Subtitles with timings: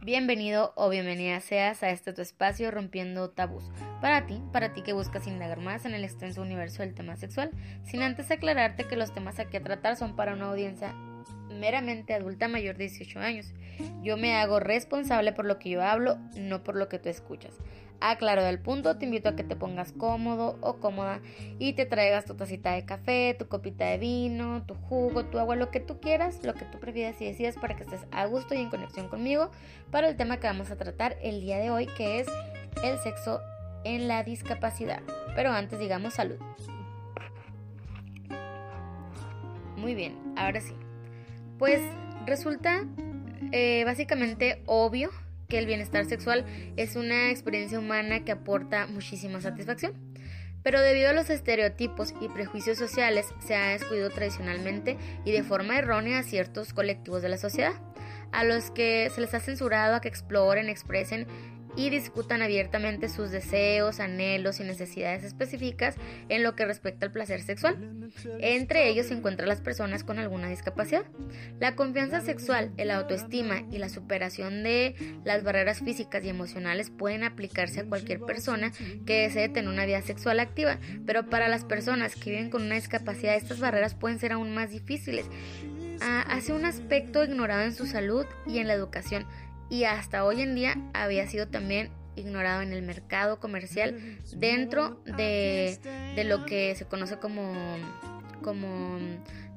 [0.00, 3.64] Bienvenido o bienvenida seas a este tu espacio rompiendo tabús.
[4.00, 7.50] Para ti, para ti que buscas indagar más en el extenso universo del tema sexual,
[7.82, 10.94] sin antes aclararte que los temas aquí a tratar son para una audiencia
[11.50, 13.52] meramente adulta mayor de 18 años.
[14.02, 17.54] Yo me hago responsable por lo que yo hablo, no por lo que tú escuchas.
[18.00, 21.20] Aclaro del punto, te invito a que te pongas cómodo o cómoda
[21.58, 25.56] y te traigas tu tacita de café, tu copita de vino, tu jugo, tu agua,
[25.56, 28.54] lo que tú quieras, lo que tú prefieras y decidas para que estés a gusto
[28.54, 29.50] y en conexión conmigo
[29.90, 32.28] para el tema que vamos a tratar el día de hoy, que es
[32.84, 33.40] el sexo
[33.82, 35.02] en la discapacidad.
[35.34, 36.38] Pero antes digamos salud.
[39.76, 40.74] Muy bien, ahora sí.
[41.58, 41.80] Pues
[42.26, 42.84] resulta
[43.52, 45.10] eh, básicamente obvio
[45.48, 46.44] que el bienestar sexual
[46.76, 49.94] es una experiencia humana que aporta muchísima satisfacción.
[50.62, 55.78] Pero debido a los estereotipos y prejuicios sociales se ha excluido tradicionalmente y de forma
[55.78, 57.72] errónea a ciertos colectivos de la sociedad,
[58.32, 61.26] a los que se les ha censurado a que exploren, expresen
[61.78, 65.94] y discutan abiertamente sus deseos, anhelos y necesidades específicas
[66.28, 68.10] en lo que respecta al placer sexual.
[68.40, 71.04] Entre ellos se encuentran las personas con alguna discapacidad.
[71.60, 77.22] La confianza sexual, el autoestima y la superación de las barreras físicas y emocionales pueden
[77.22, 78.72] aplicarse a cualquier persona
[79.06, 82.74] que desee tener una vida sexual activa, pero para las personas que viven con una
[82.74, 85.26] discapacidad estas barreras pueden ser aún más difíciles.
[86.00, 89.26] Ah, hace un aspecto ignorado en su salud y en la educación
[89.70, 95.78] y hasta hoy en día había sido también ignorado en el mercado comercial dentro de,
[96.24, 97.54] lo que se conoce como,
[98.42, 98.98] como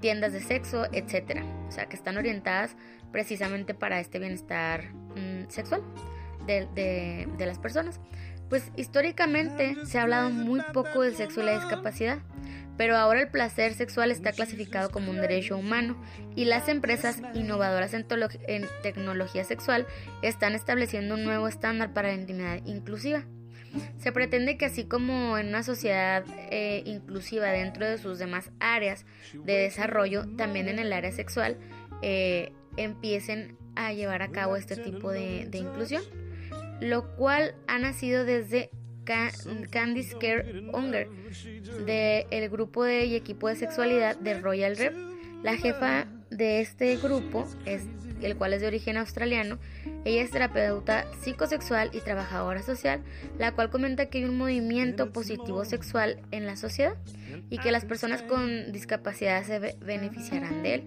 [0.00, 1.44] tiendas de sexo, etcétera.
[1.68, 2.76] O sea, que están orientadas
[3.12, 5.82] precisamente para este bienestar mm, sexual
[6.46, 6.66] de,
[7.36, 8.00] de las personas.
[8.48, 12.18] Pues históricamente se ha hablado muy poco del sexo y la discapacidad,
[12.76, 16.00] pero ahora el placer sexual está clasificado como un derecho humano
[16.34, 18.06] y las empresas innovadoras en,
[18.82, 19.86] tecnología sexual
[20.22, 23.24] están estableciendo un nuevo estándar para la intimidad inclusiva.
[23.98, 29.04] Se pretende que así como en una sociedad eh, inclusiva dentro de sus demás áreas
[29.34, 31.58] de desarrollo, también en el área sexual,
[32.00, 36.02] eh, empiecen a llevar a cabo este tipo de inclusión,
[36.80, 38.70] lo cual ha nacido desde
[39.70, 41.08] Candice Care Unger
[41.86, 44.94] del grupo de, y equipo de sexualidad de Royal Rep.
[45.42, 47.84] La jefa de este grupo, es,
[48.20, 49.58] el cual es de origen australiano,
[50.04, 53.02] ella es terapeuta psicosexual y trabajadora social,
[53.38, 56.94] la cual comenta que hay un movimiento positivo sexual en la sociedad
[57.50, 60.84] y que las personas con discapacidad se beneficiarán de él.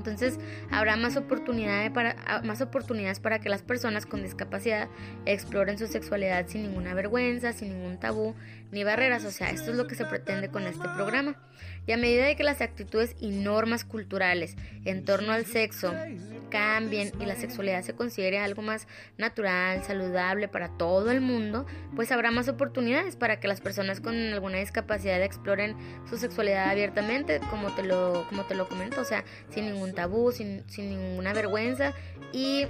[0.00, 0.38] Entonces
[0.70, 4.88] habrá más oportunidades para, ah, más oportunidades para que las personas con discapacidad
[5.26, 8.34] exploren su sexualidad sin ninguna vergüenza, sin ningún tabú
[8.72, 9.26] ni barreras.
[9.26, 11.36] O sea, esto es lo que se pretende con este programa.
[11.86, 15.92] Y a medida de que las actitudes y normas culturales en torno al sexo
[16.50, 18.86] cambien y la sexualidad se considere algo más
[19.18, 24.14] natural, saludable para todo el mundo, pues habrá más oportunidades para que las personas con
[24.14, 25.76] alguna discapacidad exploren
[26.08, 30.32] su sexualidad abiertamente, como te lo, como te lo comento, o sea, sin ningún tabú,
[30.32, 31.94] sin, sin ninguna vergüenza
[32.32, 32.66] y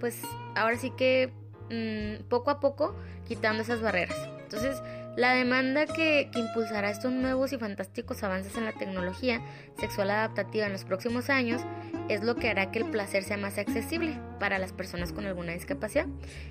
[0.00, 0.22] pues
[0.54, 1.32] ahora sí que
[1.70, 2.94] mm, poco a poco
[3.26, 4.16] quitando esas barreras.
[4.42, 4.82] Entonces,
[5.16, 9.42] la demanda que, impulsará estos nuevos y fantásticos avances en la tecnología
[9.78, 11.60] sexual adaptativa en los próximos años
[12.08, 15.52] es lo que hará que el placer sea más accesible para las personas con alguna
[15.52, 16.06] discapacidad.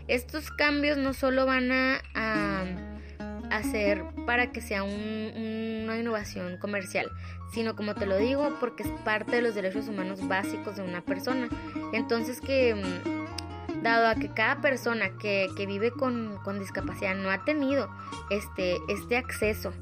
[0.08, 2.02] Estos cambios no solo van a,
[3.52, 7.12] hacer para que sea una innovación comercial,
[7.54, 11.02] sino como te lo digo, porque es parte de los derechos humanos básicos de una
[11.02, 11.50] persona.
[11.94, 17.90] Entonces que mm, dado a que cada persona que, vive con, discapacidad no ha tenido
[18.30, 19.74] este, este acceso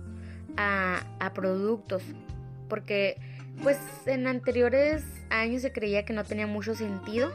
[0.57, 2.03] a, productos,
[2.67, 3.17] porque
[3.63, 3.77] pues
[4.07, 7.31] en anteriores años se creía que no tenía mucho sentido,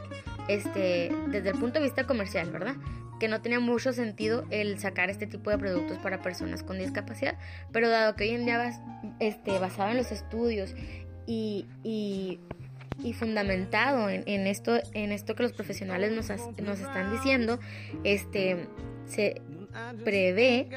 [0.47, 2.75] este, desde el punto de vista comercial, ¿verdad?
[3.19, 7.37] Que no tenía mucho sentido el sacar este tipo de productos para personas con discapacidad,
[7.71, 8.71] pero dado que hoy en día
[9.19, 10.75] este, basado en los estudios
[11.25, 12.39] y, y
[13.03, 16.29] y fundamentado en, esto, en esto que los profesionales nos,
[16.61, 17.59] nos están diciendo,
[18.03, 18.67] este,
[19.05, 19.41] se
[20.03, 20.69] prevé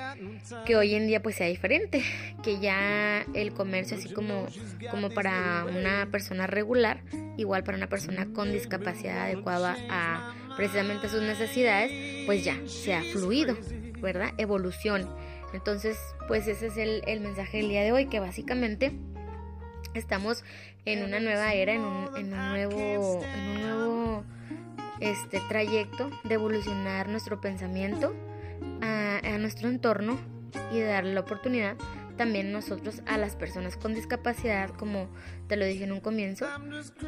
[0.67, 2.03] que hoy en día pues sea diferente,
[2.43, 4.47] que ya el comercio así como,
[4.91, 7.03] como para una persona regular,
[7.37, 11.93] igual para una persona con discapacidad adecuada a precisamente sus necesidades,
[12.27, 13.57] pues ya sea fluido,
[14.01, 14.31] ¿verdad?
[14.39, 15.09] Evolución.
[15.55, 15.97] Entonces,
[16.27, 18.93] pues ese es el, el mensaje del día de hoy, que básicamente
[19.95, 20.43] estamos
[20.85, 24.25] en una nueva era, en un, en un nuevo, en un nuevo
[24.99, 28.13] este, trayecto de evolucionar nuestro pensamiento
[28.83, 30.19] a, a nuestro entorno
[30.73, 31.77] y de darle la oportunidad
[32.19, 35.09] también nosotros a las personas con discapacidad, como
[35.47, 36.47] te lo dije en un comienzo,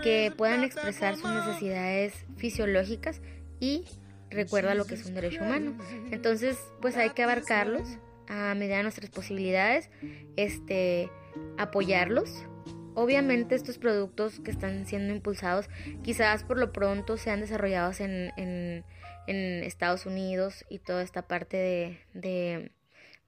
[0.02, 3.20] que puedan expresar sus necesidades fisiológicas
[3.58, 3.84] y
[4.30, 5.76] recuerda lo que es un derecho humano.
[6.10, 7.98] Entonces, pues hay que abarcarlos
[8.28, 9.90] a medida de nuestras posibilidades,
[10.36, 11.10] este,
[11.58, 12.46] apoyarlos.
[12.94, 15.68] Obviamente estos productos que están siendo impulsados
[16.02, 18.84] quizás por lo pronto sean desarrollados en, en,
[19.28, 22.72] Estados Unidos y toda esta parte de, de,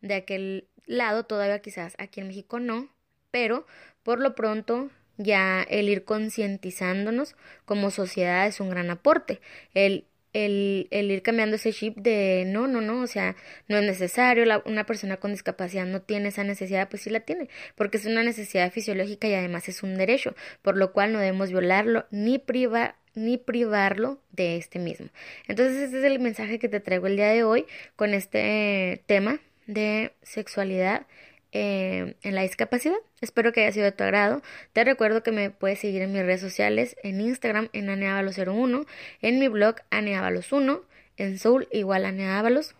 [0.00, 2.88] de aquel lado, todavía quizás aquí en México no,
[3.31, 3.67] pero
[4.02, 9.40] por lo pronto ya el ir concientizándonos como sociedad es un gran aporte.
[9.75, 13.37] El el, el, ir cambiando ese chip de no, no, no, o sea,
[13.69, 17.49] no es necesario, una persona con discapacidad no tiene esa necesidad, pues sí la tiene,
[17.75, 21.50] porque es una necesidad fisiológica y además es un derecho, por lo cual no debemos
[21.50, 25.08] violarlo ni privar ni privarlo de este mismo.
[25.46, 29.38] Entonces ese es el mensaje que te traigo el día de hoy con este tema
[29.67, 31.06] de sexualidad
[31.53, 32.97] eh, en la discapacidad.
[33.20, 34.43] Espero que haya sido de tu agrado.
[34.73, 38.87] Te recuerdo que me puedes seguir en mis redes sociales, en Instagram en aneavalos01,
[39.20, 40.82] en mi blog aneavalos1,
[41.19, 42.75] en Soul igual aneavalos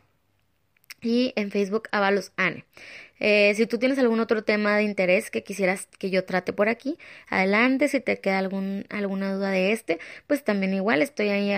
[1.02, 2.64] y en Facebook Avalos Ane.
[3.25, 6.69] Eh, si tú tienes algún otro tema de interés que quisieras que yo trate por
[6.69, 7.88] aquí, adelante.
[7.88, 11.54] Si te queda algún, alguna duda de este, pues también igual estoy ahí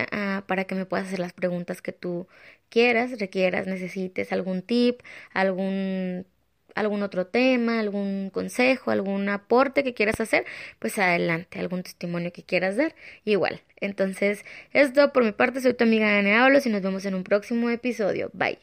[0.46, 2.26] para que me puedas hacer las preguntas que tú
[2.68, 5.00] quieras, requieras, necesites algún tip,
[5.32, 6.26] algún
[6.74, 10.44] algún otro tema, algún consejo, algún aporte que quieras hacer,
[10.80, 12.94] pues adelante, algún testimonio que quieras dar,
[13.24, 13.62] igual.
[13.80, 17.24] Entonces, esto por mi parte, soy tu amiga Ana Ábalos y nos vemos en un
[17.24, 18.30] próximo episodio.
[18.32, 18.58] Bye.